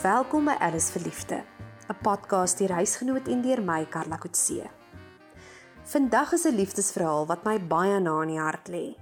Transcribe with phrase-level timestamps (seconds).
[0.00, 1.44] Welkom by Alice Verliefde,
[1.92, 4.70] 'n podcast deur huisgenoot en deur my Karla Kutse.
[5.84, 8.96] Vandag is 'n liefdesverhaal wat my baie na in die hart lê.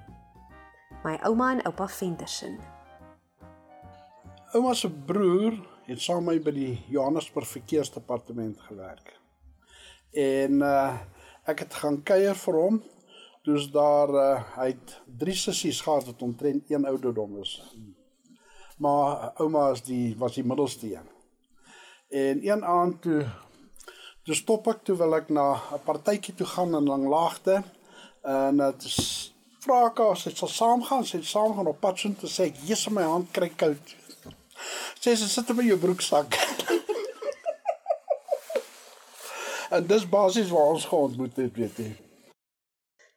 [1.05, 2.59] My ouma en oupa Venterson.
[4.53, 5.55] Ouma se broer
[5.87, 9.21] het saam met my by die Johannesburg Verkeersdepartement gewerk.
[10.13, 10.99] En uh
[11.45, 12.83] ek het gaan kuier vir hom.
[13.45, 17.77] Dis daar uh, hy het drie sissies gehad wat omtrent een ouderdom is.
[18.79, 21.09] Maar ouma is die was die middelste een.
[22.09, 23.27] En een aand toe
[24.25, 27.63] toe stop ek toe wil ek na 'n partytjie toe gaan in Langlaagte.
[28.23, 28.85] En dit
[29.65, 32.89] vra ek as sy sal saamgaan, sy het saamgaan op pad so toe sê "Jesus,
[32.89, 33.97] my hand kry koud."
[35.01, 36.27] Sê sy sit in jou broeksak.
[39.75, 41.97] en dis basies waar ons geontmoet het, weet jy.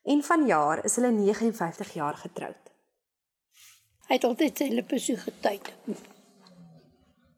[0.03, 2.70] En vanjaar is hulle 59 jaar getroud.
[4.11, 5.69] Hy het altyd sy lippe so getuig.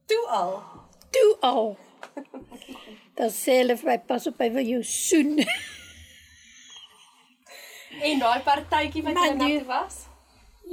[0.09, 0.55] Toe al.
[1.13, 1.67] Toe al.
[3.13, 5.35] Dan sê hulle vir my pas op hy wil jou soen.
[8.01, 9.99] En daai partytjie wat jy jy- toe was?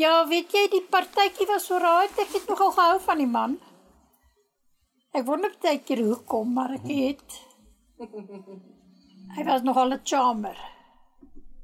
[0.00, 3.58] Ja, weet jy die partytjie was so raai, ek het nogal gehou van die man.
[5.12, 7.40] Ek wonder baie keer hoekom, maar ek het
[9.36, 10.56] Hy was nogal 'n charmer.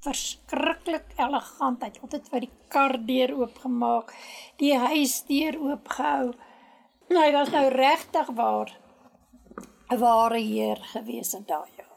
[0.06, 1.82] Verskriklik elegant.
[1.82, 4.12] Hy het altyd vir die kardeur oopgemaak,
[4.62, 6.32] die huisdeur oopgehou.
[7.10, 8.70] Hy was nou regtig waar
[9.90, 11.92] 'n ware heer gewees in daai jare.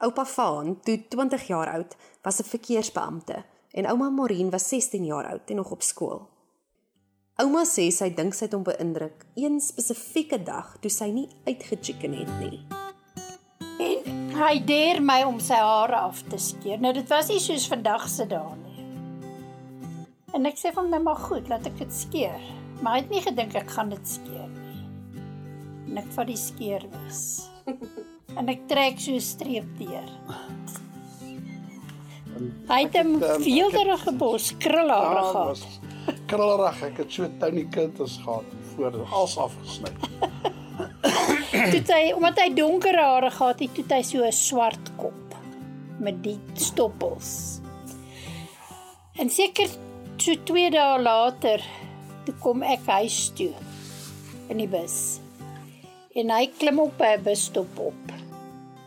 [0.00, 5.26] Oupa Vaan, toe 20 jaar oud, was 'n verkeersbeampte en ouma Morien was 16 jaar
[5.26, 6.28] oud en nog op skool.
[7.36, 12.12] Ouma sê sy dink sy het hom beïndruk een spesifieke dag toe sy nie uitgechicken
[12.12, 12.79] het nie.
[14.40, 16.78] Hy deer my om sy hare af te skeer.
[16.80, 18.84] Nou dit was nie soos vandag se dae nie.
[20.32, 22.46] En ek sê vir hom nou maar goed, laat ek dit skeer.
[22.80, 24.78] Maar hy het nie gedink ek gaan dit skeer nie.
[25.90, 27.20] En ek vat die skeermes.
[28.38, 30.08] en ek trek so 'n streep deur.
[32.70, 36.16] Hy het 'n ehm, veelderige bos krulhare Ja, gehad.
[36.32, 36.82] krullerig.
[36.88, 39.92] Ek het so Tony Kinters gehad voor als afgesny.
[41.50, 45.34] Toe hy omdat hy donker hare gehad het, toe hy so 'n swart kop
[45.98, 47.60] met die stoppels.
[49.18, 49.66] En seker
[50.16, 51.60] so 2 dae later
[52.24, 53.50] toe kom ek huis toe
[54.48, 55.18] in die bus.
[56.14, 58.14] En hy klim op 'n busstop op.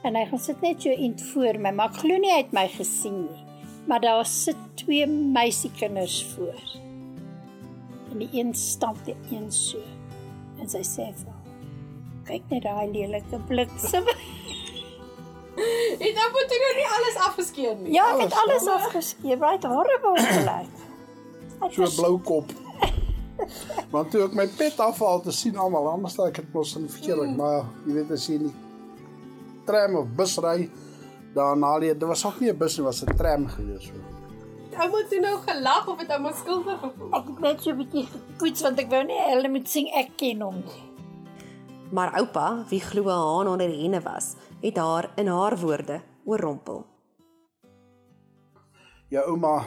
[0.03, 2.53] En hy gaan sit net so int voor my, maar ek glo nie hy het
[2.53, 3.44] my gesien nie.
[3.88, 6.59] Maar daar sit twee meisiekinders voor.
[8.12, 9.80] En die een stamp die een so.
[10.59, 11.32] En sy sê vir
[12.28, 14.07] kyk net daai lelike bliksem.
[16.03, 17.94] Het ou toe nou nie alles afgeskeer nie.
[17.94, 19.38] Ja, ek het alles afgeskeer.
[19.45, 20.79] Het horrible gelyk.
[21.72, 22.51] So 'n blou kop.
[23.91, 26.89] Want toe ek my pet afhaal te sien almal anders dan ek het mos in
[26.89, 28.56] verkeering, maar jy weet as jy in die
[29.66, 30.69] tram of bus ry,
[31.35, 33.94] dan haal jy, dit was ook nie 'n bus nie, was 'n tram gewees so.
[34.79, 37.13] Ou moet toe nou gelag of het ou maar skuldig gevoel?
[37.13, 40.09] Ek het net so 'n bietjie gepoets want ek wou nie hulle moet sing ek
[40.17, 40.92] ken hom nie.
[41.93, 46.01] Maar oupa, wie glo 'n haan onder die henne was, het haar in haar woorde
[46.25, 46.85] oorrompel.
[49.07, 49.63] Jou ouma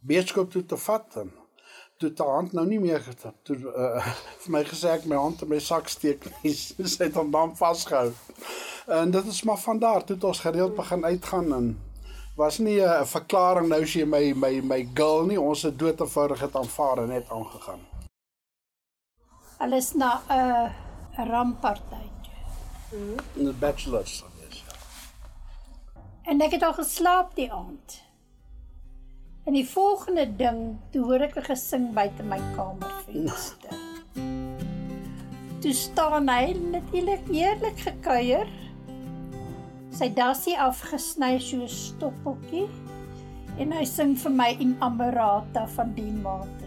[0.00, 1.32] beeskop toe te vat en
[1.96, 3.34] toe te hand nou nie meer getap.
[3.42, 4.06] Toe uh,
[4.42, 6.54] vir my gesê ek my hand in my sak steek nie.
[6.54, 8.12] Sy het hom dan vasgehou.
[8.86, 11.80] En dit is maar van daar toe het ons gereeld begin uitgaan en
[12.36, 16.00] was nie 'n verklaring nou as jy my my my girl nie ons het dood
[16.00, 17.80] eenvoudig het aanvaar en net aangegaan.
[19.58, 20.83] Hulle is na 'n uh,
[21.16, 23.14] 'n rampparty toe.
[23.34, 24.62] In die bachelors gewees.
[24.66, 24.72] Ja.
[26.22, 28.02] En ek het al geslaap die aand.
[29.44, 33.76] En die volgende ding, toe hoor ek 'n gesing buite my kamervenster.
[35.60, 38.48] Toe staan hy natuurlik heerlik gekuier.
[39.90, 42.68] Sy dassie afgesny so 'n stoppeltjie
[43.58, 46.63] en hy sing vir my in Amberata van die Martin.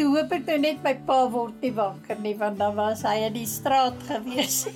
[0.00, 3.18] Toe hoop ek nou net my pa word nie wakker nie want dan was hy
[3.26, 4.62] in die straat gewees.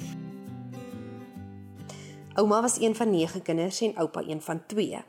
[2.42, 5.00] Ouma was een van 9 kinders en oupa een van 2.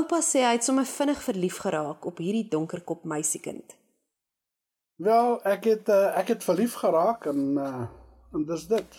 [0.00, 3.76] Oupa sê hy het sommer vinnig verlief geraak op hierdie donkerkop meisiekind.
[5.04, 7.84] Wel, ek het uh, ek het verlief geraak en uh,
[8.32, 8.98] en dis dit.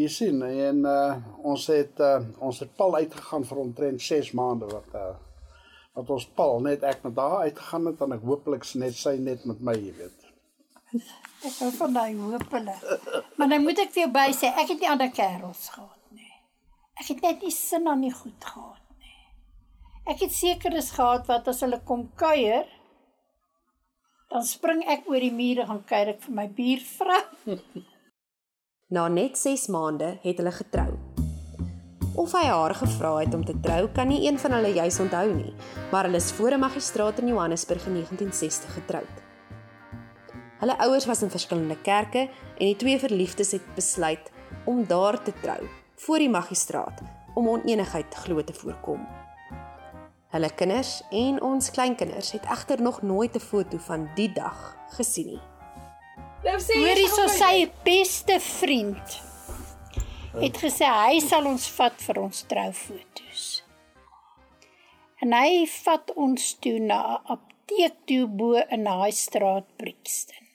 [0.00, 4.72] Jy sien en uh, ons het uh, ons het pal uitgegaan vir omtrent 6 maande
[4.72, 5.12] wat uh,
[5.94, 9.44] wat ons pal net ek met haar uitgegaan het en ek hooplik net sy net
[9.48, 10.24] met my, jy weet.
[11.44, 12.74] Ek hou van daai hoopele.
[13.36, 16.30] Maar nou moet ek vir jou by sê, ek het nie ander kerels gehad nie.
[16.96, 19.18] Ek het net nie sin aan die goed gehad nie.
[20.14, 22.64] Ek het seker is gehad wat as hulle kom kuier,
[24.32, 27.20] dan spring ek oor die mure gaan kuier ek vir my buurvrou.
[28.96, 31.23] Na net 6 maande het hulle getrou.
[32.14, 35.32] Of hy haar gevra het om te trou, kan nie een van hulle juis onthou
[35.34, 35.50] nie,
[35.90, 39.14] maar hulle is voor 'n magistraat in Johannesburg in 1960 getroud.
[40.58, 42.18] Hulle ouers was in verskillende kerke
[42.58, 44.30] en die twee verliefdes het besluit
[44.64, 47.02] om daar te trou voor die magistraat
[47.34, 49.06] om onenigheid glo te voorkom.
[50.28, 55.26] Hulle kinders en ons kleinkinders het egter nog nooit 'n foto van die dag gesien
[55.26, 55.42] nie.
[56.44, 59.33] Nou sê jy hierso sy beste vriend
[60.42, 63.44] het gesê hy sal ons vat vir ons troufoto's.
[65.22, 70.46] En hy vat ons toe na 'n apteek toe bo in daai straat Brixton.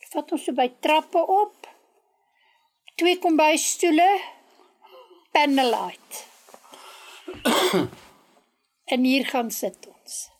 [0.00, 1.66] Hy vat ons so by trappe op.
[2.96, 4.10] Twee kombuisstoele,
[5.32, 6.14] panelite.
[8.92, 10.30] en hier gaan sit ons.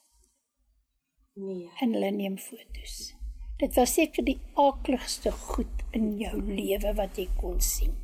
[1.37, 1.70] Nee.
[1.81, 3.14] en hulle neem fotos.
[3.58, 8.03] Dit was seker die aakligste goed in jou lewe wat jy kon sien.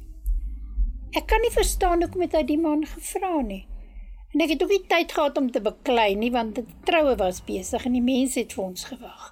[1.11, 3.65] Ek kan nie verstaan hoekom het hy die man gevra nie.
[4.31, 7.43] En ek het ook nie tyd gehad om te beklei nie want die troue was
[7.43, 9.31] besig en die mense het vir ons gewag.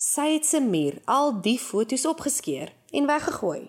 [0.00, 3.66] Sy het se muur al die foto's opgeskeur en weggegooi.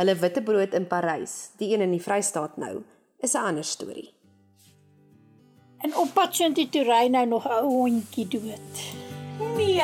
[0.00, 2.82] Hulle witbrood in Parys, die een in die Vrystaat nou,
[3.20, 4.12] is 'n ander storie.
[5.78, 8.74] En op pad Shinty toe ry nou nog 'n ou hondjie dood.
[9.56, 9.76] Nee.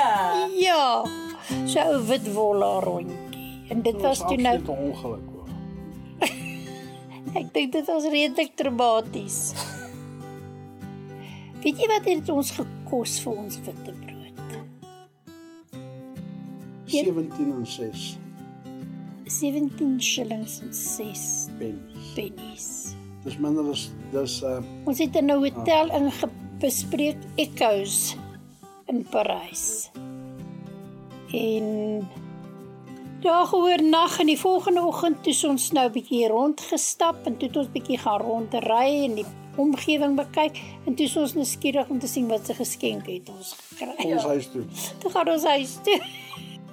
[0.61, 1.05] Ja,
[1.67, 3.67] so 'n wit wolle hondjie.
[3.69, 5.28] En dit was toe nou 'n ongeluk.
[7.35, 9.53] Ek dink dit was redelik traumaties.
[11.63, 14.15] Weet jy wat het ons gekos vir ons witbrood?
[16.89, 18.19] 17 en 6
[19.29, 22.13] 17 shillings en 6 pennies.
[22.15, 22.69] pennies.
[23.25, 28.17] Dis minder as dis uh Ons het in 'n hotel ingebespreek Echoes
[28.87, 29.91] in Parys.
[31.33, 32.09] En
[33.23, 37.37] daar gehoor nag en die volgende oggend toe is ons nou 'n bietjie rondgestap en
[37.37, 39.27] toe het ons bietjie gaan rondry en die
[39.57, 43.57] omgewing bekyk en toe is ons nuuskierig om te sien wat se geskenke het ons
[43.79, 44.13] gekry.
[44.13, 44.65] ons huis toe.
[44.99, 46.01] Toe gaan ons huis toe.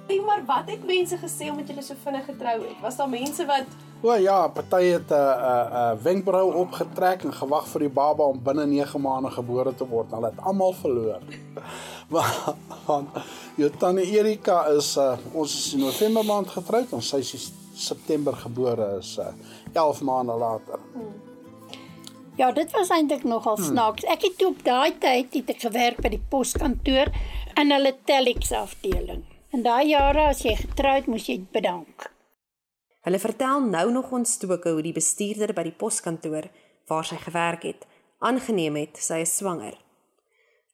[0.06, 2.80] Hey, maar wat het mense gesê omdat julle so vinnig getrou het?
[2.80, 3.66] Was daar mense wat
[4.06, 7.88] O ja, party het 'n uh, 'n uh, uh, wenkbrau opgetrek en gewag vir die
[7.88, 10.10] baba om binne 9 maande gebore te word.
[10.10, 11.22] Hulle het almal verloor.
[12.14, 12.54] Want
[12.86, 13.08] want
[13.56, 18.32] jou tannie Erika is uh, ons is in November maand getroud en sy is September
[18.32, 19.26] gebore is uh,
[19.72, 20.78] 11 maande later.
[22.36, 24.04] Ja, dit was eintlik nogal snaaks.
[24.04, 27.10] Ek het toe op daai tyd het ek gewerk by die poskantoor
[27.56, 29.24] in hulle telex afdeling.
[29.50, 32.15] In daai jare as jy getroud moes jy bedank.
[33.06, 36.48] Hulle vertel nou nog ontstoke hoe die bestuurder by die poskantoor
[36.90, 37.84] waar sy gewerk het,
[38.18, 39.76] aangeneem het sy is swanger.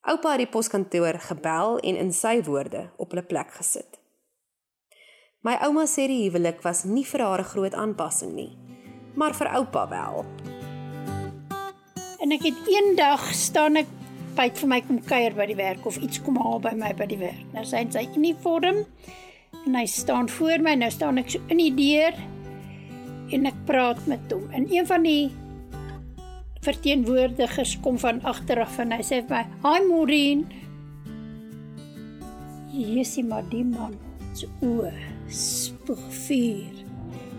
[0.08, 4.00] Oupa het die poskantoor gebel en in sy woorde op hulle plek gesit.
[5.44, 8.56] My ouma sê die huwelik was nie vir haar 'n groot aanpassing nie,
[9.14, 10.24] maar vir oupa wel.
[12.22, 13.88] En ek het eendag staan ek
[14.36, 17.06] by vir my kom kuier by die werk of iets kom haal by my by
[17.06, 17.52] die werk.
[17.52, 18.86] Nou sy het sy uniform
[19.66, 20.74] en hy staan voor my.
[20.78, 22.18] Nou staan ek so in die deur
[23.32, 24.48] en ek praat met hom.
[24.52, 25.30] En een van die
[26.62, 30.46] verteenwoordigers kom van agter af en hy sê vir my: "Hi Maureen."
[32.72, 33.98] Jessie, maar die man
[34.32, 34.92] se oë
[35.28, 36.80] spoeg vuur.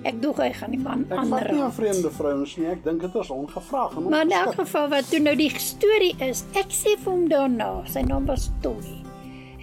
[0.03, 2.68] Ek dog hy gaan die man Ek vat nie aan vreemde vrouens nie.
[2.74, 6.44] Ek dink dit is ongevraagd Maar in elk geval wat toe nou die storie is,
[6.60, 9.03] ek sê vir hom daarna, sy naam was Tommy.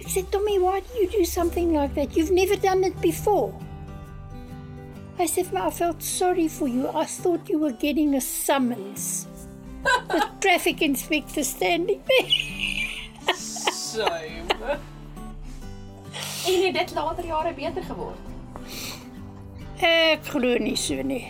[0.01, 2.17] Ek sê Tommy, why do you do something like that?
[2.17, 3.53] You've never done it before.
[5.19, 6.89] I said, I felt sorry for you.
[6.89, 9.27] I thought you were getting a summons.
[9.83, 13.35] The traffic inspector standing there.
[13.91, 14.47] shame?
[16.47, 18.17] en het dit later jare beter geword?
[19.85, 21.27] Ek glo nie so nie.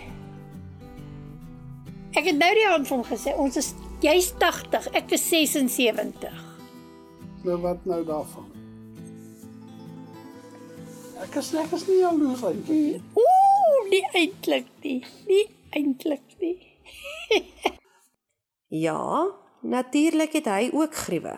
[2.16, 3.74] Ek het nou die hand hom gesê, ons is
[4.04, 6.48] jy's 80, ek is 76.
[7.44, 8.61] Nou wat nou daarvan?
[11.22, 13.02] Ek is ek is nie jaloers eintlik nie.
[13.22, 15.00] Ooh, nie eintlik nie.
[15.30, 15.46] Nie
[15.78, 16.58] eintlik nie.
[18.72, 19.28] Ja,
[19.68, 21.34] natuurlik het hy ook gruwe.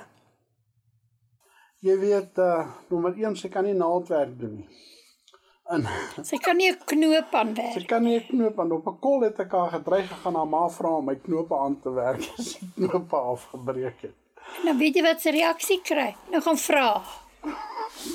[1.82, 4.68] Jy weet uh nommer 1 sy kan nie naaldwerk doen nie.
[5.74, 5.88] En
[6.30, 9.26] Sy kan nie 'n knoop aan sy kan nie 'n knoop aan op 'n kol
[9.26, 12.54] het ek haar gedreig gegaan haar ma vra om my knope aan te werk as
[12.60, 14.16] die knope afgebreek het.
[14.64, 16.14] Nou weet jy wat sy reaksie kry.
[16.30, 16.88] Nou gaan vra.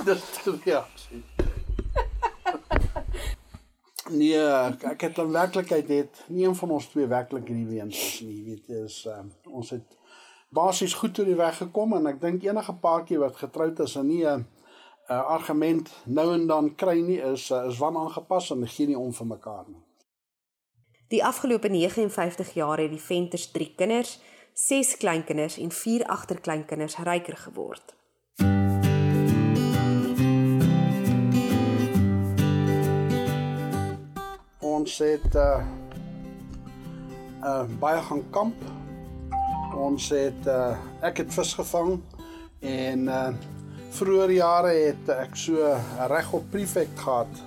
[0.07, 1.25] Dis die reaksie.
[4.11, 4.41] Nee,
[4.89, 8.37] ek, het in werklikheid het nie een van ons twee werklik hierdie weens nie.
[8.37, 9.97] Jy weet is uh, ons het
[10.55, 14.09] basies goed deur die weg gekom en ek dink enige paartjie wat getroud is en
[14.09, 14.47] nie 'n
[15.09, 18.99] 'n argument nou en dan kry nie is uh, is wan aangepas en gee nie
[18.99, 19.83] om vir mekaar nie.
[21.09, 24.19] Die afgelope 59 jaar het die Venters 3 kinders,
[24.53, 27.98] 6 kleinkinders en 4 agterkleinkinders ryker geword.
[34.79, 35.59] Ons het uh
[37.43, 38.59] uh baie gaan kamp.
[39.75, 41.97] Ons het uh ek het vis gevang
[42.63, 43.33] en uh
[43.99, 45.73] vroeër jare het ek so
[46.13, 47.43] reg op prefect gehad.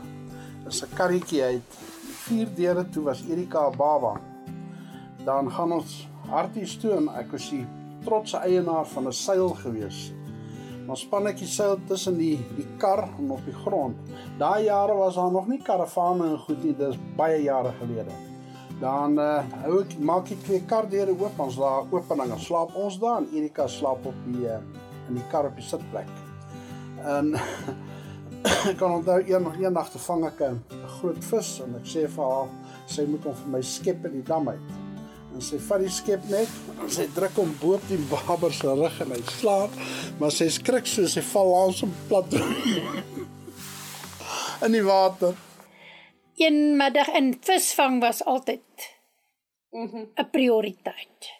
[0.67, 1.79] Is 'n karretjie uit
[2.25, 4.19] vier deure toe was Erika baba.
[5.23, 7.65] Dan gaan ons harties toe en ek was die
[8.03, 10.11] trotse eienaar van 'n seil gewees.
[10.89, 13.97] Ons spannetjie seil tussen die die kar en op die grond.
[14.39, 18.15] Daai jare was daar nog nie karavane en goed nie, dis baie jare gelede.
[18.81, 22.97] Dan uh hou ek maak ek twee kardeure oop, ons daar opening en slaap ons
[23.01, 24.57] daar en Erika slaap op die uh,
[25.09, 26.09] in die kar op die sitplek.
[27.05, 27.35] En
[28.69, 30.61] ek kan onthou een eendag te vang ek 'n
[30.97, 32.49] groot vis en ek sê vir haar
[32.87, 34.80] sy moet hom vir my skep in die dam uit.
[35.31, 36.49] En sy vat die skep net
[36.81, 39.75] en sy druk hom bo op die baber se rug en hy slaap,
[40.19, 42.35] maar sy skrik so sy val langs hom plat
[44.65, 45.37] in die water.
[46.41, 48.89] Een middag in visvang was altyd
[49.71, 51.31] 'n prioriteit.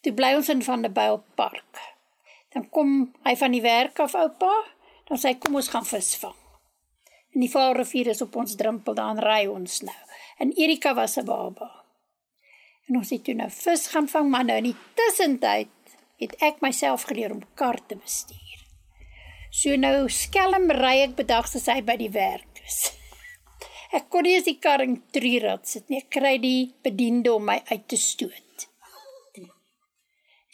[0.00, 1.80] Toe bly ons in van der Byl Park.
[2.52, 4.64] Dan kom hy van die werk af oupa,
[5.08, 6.36] dan sê hy kom ons gaan visvang.
[7.34, 10.02] En die Vaalrivier is op ons drempel, dan ry ons nou.
[10.38, 11.81] En Erika was 'n baba.
[12.92, 16.58] En ons het toe nou vis gaan vang, maar nou in die tussentyd het ek
[16.60, 18.58] myself geleer om kar te bestuur.
[19.48, 22.92] So nou skelm ry ek bedags as hy by die werk is.
[23.96, 26.02] Ek kon nie eens die kar in trierad sit nie.
[26.04, 28.68] Ek kry die bediende om my uit te stoot.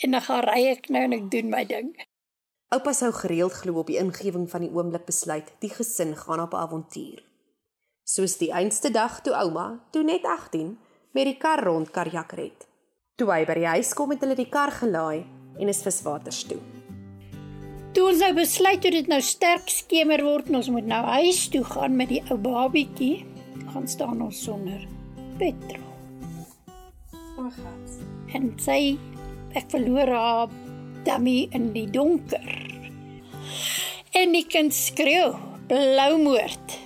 [0.02, 1.92] En dan gaan ry ek nou en ek doen my ding.
[2.74, 6.54] Oupa sou gereeld glo op die ingewing van die oomblik besluit die gesin gaan op
[6.54, 7.22] 'n avontuur.
[8.06, 10.78] Soos die einste dag toe ouma, toe net 18,
[11.18, 12.66] met die kar rond Karjak red.
[13.18, 15.24] Toe hy by die huis kom het hulle die kar gelaai
[15.58, 16.60] en is viswaters toe.
[17.96, 21.40] Toe ons nou besluit toe dit nou sterk skemer word en ons moet nou huis
[21.50, 23.26] toe gaan met die ou babietjie,
[23.72, 24.84] gaan staan ons sonder
[25.40, 25.82] petrol.
[27.34, 27.98] O God.
[28.38, 28.94] En sy
[29.58, 30.54] ek verloor haar
[31.08, 32.46] dummy in die donker.
[34.14, 35.32] En die kind skreeu,
[35.66, 36.78] blaumoord.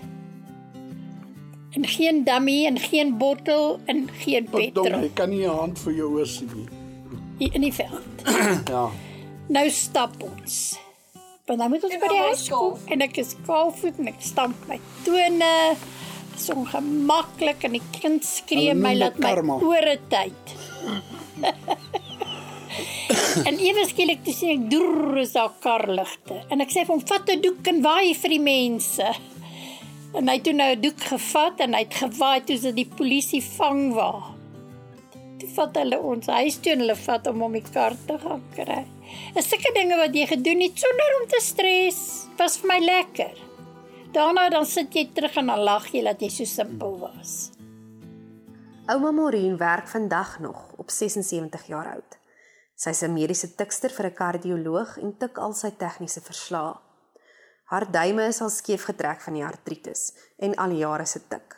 [1.73, 5.93] En geen dummy en geen bottel en geen petrol jy kan nie 'n hand vir
[5.93, 6.67] jou oor sien nie.
[7.39, 8.25] hier in die veld.
[8.75, 8.91] Ja.
[9.49, 10.79] Nou stap ons.
[11.47, 14.07] Want dan moet ons En by die huis is kom en ek is kaalvoet en
[14.09, 15.77] ek stamp my tone.
[16.37, 19.55] So ongemaklik en die kind skree my laat dit my karma.
[19.61, 20.55] ore tyd.
[23.49, 27.03] en ewe skielik toe sien ek droer is daar karligte en ek sê vir hom
[27.11, 29.09] vat 'n doek en waai vir die mense.
[30.13, 32.89] En hy het toe nou 'n doek gevat en hy het gewaai toe sit die
[32.97, 34.35] polisie vang waar.
[35.39, 38.43] Toe vat hulle ons huis toe en hulle vat hom om die kar te gaan
[38.55, 38.85] kry.
[39.35, 42.27] Is sulke dinge wat jy gedoen het sonder om te stres.
[42.39, 43.35] Was vir my lekker.
[44.13, 47.51] Daarna dan sit jy terug en dan lag jy dat jy so simpel was.
[48.87, 52.19] Ouma Maureen werk vandag nog op 76 jaar oud.
[52.77, 56.75] Sy's 'n mediese tikster vir 'n kardioloog en tik al sy tegniese verslae.
[57.73, 60.11] Haar duime is al skeef getrek van die artritis
[60.45, 61.55] en al jare se tik.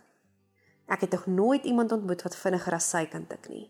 [0.87, 3.65] Ek het nog nooit iemand ontmoet wat vinniger as sy kan tik nie.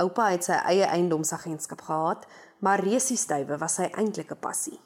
[0.00, 2.24] Oupa het sy eie eiendomsagentskap gehad,
[2.64, 4.78] maar resiesduwe was sy eintlike passie.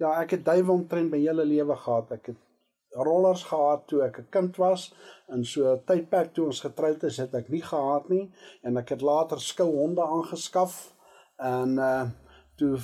[0.00, 2.16] Ja, ek het duiwe omtrent my hele lewe gehad.
[2.16, 2.40] Ek het
[2.96, 4.94] rollers gehad toe ek 'n kind was
[5.28, 9.02] en so tydperk toe ons getroud is, het ek nie gehad nie en ek het
[9.02, 10.94] later skouhonde aangeskaf
[11.36, 12.06] en uh
[12.56, 12.78] toe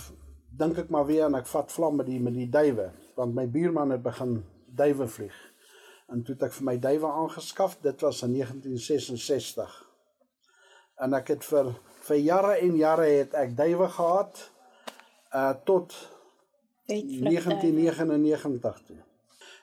[0.59, 3.47] dink ek maar weer en ek vat vlam met die met die duwe want my
[3.49, 4.39] buurman het begin
[4.73, 5.37] duwe vlieg.
[6.13, 7.79] En toe het ek vir my duwe aangeskaf.
[7.85, 9.75] Dit was in 1966.
[11.05, 11.73] En ek het vir
[12.09, 14.43] vir jare en jare het ek duwe gehad
[15.33, 15.95] uh tot
[16.89, 19.01] 1999 toe.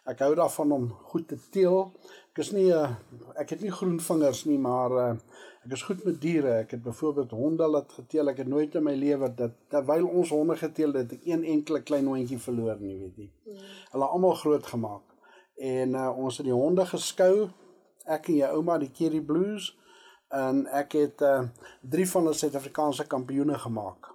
[0.10, 1.92] Ek hou daarvan om goed te teel.
[2.34, 2.96] Ek is nie 'n uh,
[3.42, 5.16] ek het nie groen vingers nie, maar uh,
[5.66, 6.54] ek is goed met diere.
[6.64, 8.30] Ek het byvoorbeeld honde laat geteel.
[8.30, 11.82] Ek het nooit in my lewe dat terwyl ons honde geteel het, ek een enkele
[11.82, 13.30] klein hondjie verloor nie, weet jy.
[13.92, 15.06] Hulle almal groot gemaak.
[15.58, 17.50] En uh, ons het die honde geskou.
[18.06, 19.76] Ek en jou ouma die Kerry Blues
[20.30, 21.44] en ek het uh,
[21.82, 24.14] drie van hulle Suid-Afrikaanse kampioene gemaak.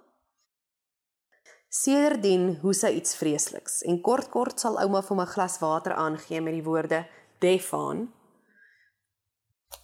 [1.75, 6.39] Sedertdien hoes sy iets vreesliks en kort kort sal ouma vir my glas water aangee
[6.41, 7.01] met die woorde
[7.43, 8.05] Defaan.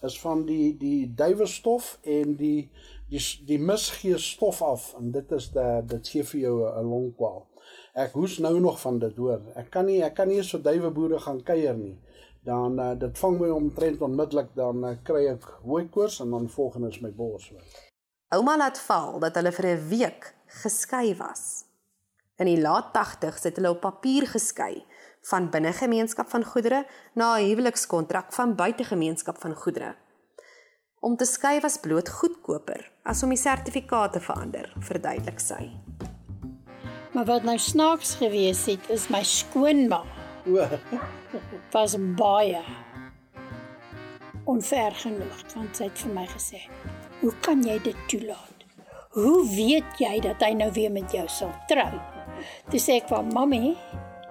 [0.08, 2.70] is van die die duiwestof en die
[3.10, 6.86] die die mis gee stof af en dit is dat dit gee vir jou 'n
[6.92, 7.42] longkwaal.
[7.94, 9.42] Ek hoes nou nog van dit hoor.
[9.54, 11.98] Ek kan nie ek kan nie so duiweboere gaan kuier nie.
[12.44, 16.88] Dan uh, dit vang my omtrent onmiddellik dan uh, kry ek hooikoors en dan volgende
[16.88, 17.52] is my bors.
[18.34, 21.71] Ouma laat val dat hulle vir 'n week geskei was.
[22.42, 24.80] In die laat 80s het hulle op papier geskei
[25.30, 26.80] van binnegemeenskap van goedere
[27.14, 29.94] na 'n huwelikskontrak van buitegemeenskap van goedere.
[31.00, 35.70] Om te skei was bloot goedkoper as om die sertifikaat te verander, verduidelik sy.
[37.12, 40.02] Maar wat nou snaaks gewees het, is my skoonma
[40.46, 40.66] O,
[41.72, 42.62] was baie
[44.44, 46.60] onver genoeg want sy het vir my gesê,
[47.20, 48.58] "Hoe kan jy dit toelaat?
[49.10, 52.11] Hoe weet jy dat hy nou weer met jou sal trou?"
[52.70, 53.74] Toe sê ek vir mammy,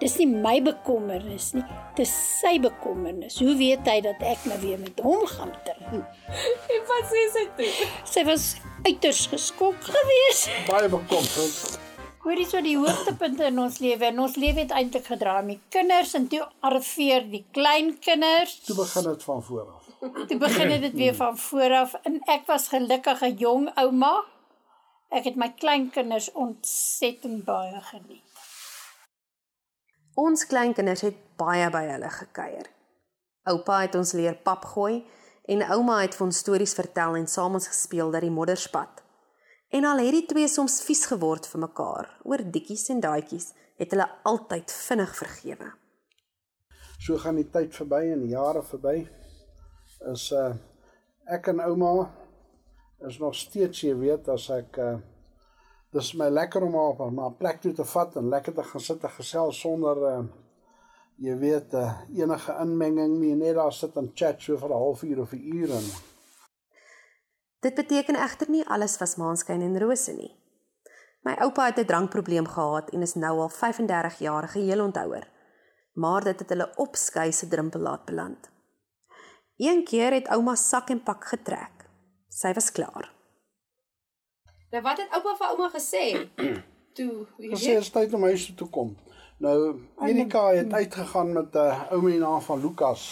[0.02, 1.64] dis nie my bekommernis nie,
[1.98, 3.38] dis sy bekommernis.
[3.44, 6.02] Hoe weet hy dat ek nou weer met hom gaan trou?
[6.76, 7.72] En wat sê sy toe?
[8.10, 8.50] Sy was
[8.88, 10.52] uiters geskok geweest.
[10.72, 11.80] baie bekommerd.
[12.22, 14.06] Hoorie so die hoogtepunte in ons lewe.
[14.12, 18.60] En ons lewe het eintlik gedraai met kinders en toe arriveer die kleinkinders.
[18.68, 19.88] Toe begin dit van voor af.
[20.30, 24.14] Toe begin dit weer van voor af en ek was gelukkig 'n jong ouma.
[25.12, 28.28] Ek het my kleinkinders ontsettend baie geniet.
[30.16, 32.70] Ons kleinkinders het baie by hulle gekuier.
[33.52, 35.02] Oupa het ons leer pap gooi
[35.52, 39.04] en ouma het vir ons stories vertel en saam ons gespeel dat die modderspat.
[39.72, 43.92] En al het die twee soms vies geword vir mekaar oor dikkies en daadjies, het
[43.92, 45.72] hulle altyd vinnig vergewe.
[47.02, 48.98] So gaan die tyd verby en die jare verby.
[50.12, 50.54] Is uh
[51.32, 51.92] ek en ouma
[53.08, 54.98] is nog steeds, jy weet, as ek uh
[55.92, 59.04] dis my lekker om op 'n plek toe te vat en lekker te gaan sit
[59.04, 60.24] en gesels sonder uh
[61.18, 65.20] jy weet uh, enige inmenging nie, net daar sit en chat so vir 'n halfuur
[65.22, 65.86] of 'n uur en
[67.62, 70.32] Dit beteken egter nie alles was maanskyn en rose nie.
[71.22, 75.28] My oupa het 'n drankprobleem gehad en is nou al 35 jaar geheel onthouer.
[75.94, 78.50] Maar dit het hulle opskei se drempel laat beland.
[79.58, 81.81] Een keer het ouma sak en pak getrek.
[82.42, 83.10] Sy was klaar.
[84.72, 86.04] Nou wat het oupa vir ouma gesê?
[86.98, 88.96] Toe, jy weet, is tyd om huis toe te kom.
[89.42, 89.58] Nou
[90.06, 93.04] Erika het uitgegaan met 'n uh, ou mens naam van Lukas.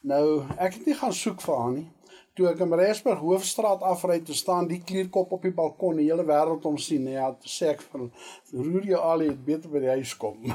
[0.00, 1.86] Nou ek het nie gaan soek vir haar nie.
[2.34, 6.24] Toe ek in Rensburg Hoofstraat afry te staan, die klierkop op die balkon, die hele
[6.24, 8.08] wêreld om sien, ja, toe sê ek vir
[8.52, 10.40] roer jy al, jy het beter by die huis kom.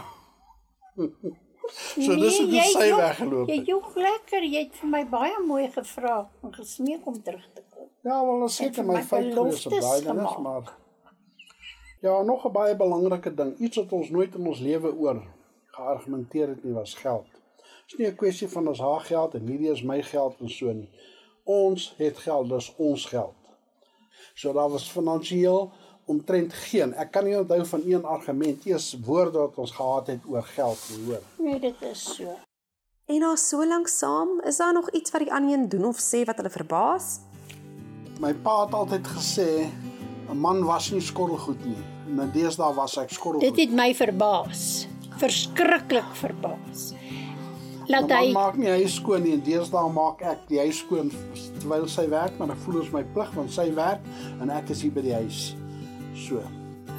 [2.03, 3.67] so dis hoe Nee, jy sy weggeloop Jy het.
[3.67, 7.68] jog lekker, jy het vir my baie mooi gevra en gesmeek om terug te kom.
[8.03, 10.39] Ja, wel is seker vir my fout gewees op daai ding is, gemaak.
[10.39, 10.77] maar
[12.01, 15.23] Ja, nog 'n baie belangrike ding, iets wat ons nooit in ons lewe oor
[15.65, 17.27] geargumenteer het nie, was geld.
[17.31, 20.49] Dit is nie 'n kwessie van ons haar geld en hierdie is my geld en
[20.49, 20.89] so nie.
[21.43, 23.35] Ons het geld, dis ons geld.
[24.33, 25.71] So daar was finansiëel
[26.05, 26.93] omtrent geen.
[26.93, 30.89] Ek kan nie onthou van een argument eers woorde wat ons gehad het oor geld
[30.89, 31.21] nie, hoor.
[31.37, 32.35] Nee, dit is so.
[33.05, 35.97] En na so lank saam, is daar nog iets wat die ander een doen of
[35.97, 37.19] sê wat hulle verbaas?
[38.19, 39.69] My pa het altyd gesê
[40.29, 41.83] 'n man was nie skottelgoed nie.
[42.09, 43.55] En deesdae was ek skottelgoed.
[43.55, 44.87] Dit het my verbaas.
[45.17, 46.93] Verskriklik verbaas.
[47.87, 51.11] Laat man hy maak nie huis skoon nie en deesdae maak ek die huis skoon
[51.59, 54.03] terwyl sy werk, maar ek voel ons my plig want sy werk
[54.41, 55.55] en ek is hier by die huis.
[56.27, 56.43] So.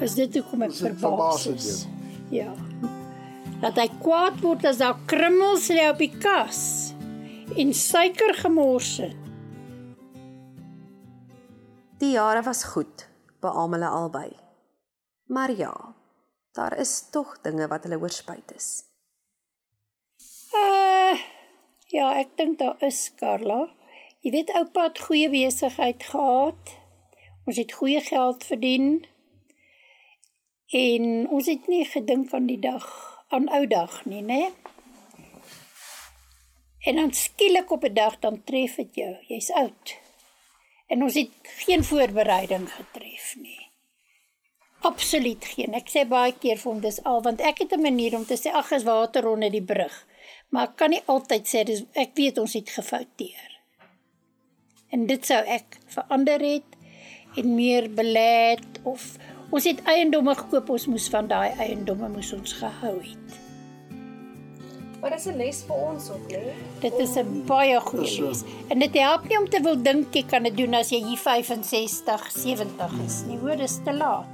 [0.01, 1.87] is dit hoekom ek Is dit verbaas verbaasend, is.
[2.33, 2.51] Ja.
[3.61, 6.93] Dat hy kwaad word as daar krummels lê op die kas
[7.55, 9.20] en suiker gemors het.
[12.01, 13.03] Die jare was goed,
[13.43, 14.29] beamoel hulle albei.
[15.29, 15.73] Maar ja,
[16.57, 18.69] daar is tog dinge wat hulle oorspyt is.
[20.57, 21.13] Uh
[21.93, 23.59] ja, ek dink daar is Karla.
[24.25, 26.73] Jy weet oupa het goeie besigheid gehad.
[27.45, 28.91] Ons het goeie geld verdien.
[30.73, 32.85] En ons het nie gedink aan die dag,
[33.29, 34.43] aan ou dag nie, né?
[36.81, 39.17] En dan skielik op 'n dag dan tref dit jou.
[39.27, 39.99] Jy's oud.
[40.91, 43.59] En ons het geen voorbereiding getref nie.
[44.81, 45.75] Absoluut geen.
[45.77, 48.37] Ek sê baie keer vir hom dis al want ek het 'n manier om te
[48.39, 49.95] sê ag is water onder die brug.
[50.49, 53.51] Maar ek kan nie altyd sê dis ek weet ons het gefouteer.
[54.91, 56.69] En dit sou ek verander het
[57.37, 59.15] en meer belê het of
[59.51, 63.50] ons het eiendomme gekoop, ons moes van daai eiendomme moes ons gehou het.
[65.01, 66.53] Maar dis 'n les vir ons ook, né?
[66.79, 68.27] Dit is 'n baie goeie so.
[68.27, 68.43] les.
[68.69, 71.17] En dit help nie om te wil dink jy kan dit doen as jy hier
[71.17, 73.37] 65, 70 is nie.
[73.37, 74.25] Hoor, dis te laat.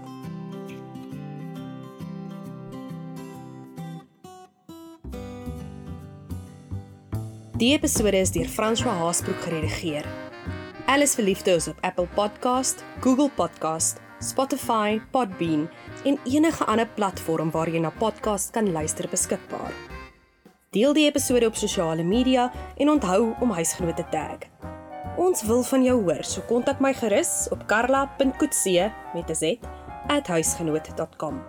[7.57, 10.05] Die episode is deur François Haasbroek geredigeer.
[10.85, 15.69] Alles verliefde is op Apple Podcast, Google Podcast, Spotify, Podbean
[16.05, 19.96] en enige ander platform waar jy na podcast kan luister beskikbaar.
[20.75, 24.49] Deel die episode op sosiale media en onthou om huisgenote te tag.
[25.17, 29.55] Ons wil van jou hoor, so kontak my gerus op karla.coetzee met 'n z
[30.27, 31.41] @huisgenoot.com.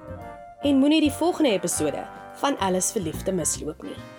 [0.63, 4.18] En moenie die volgende episode van Alles vir Liefde misloop nie.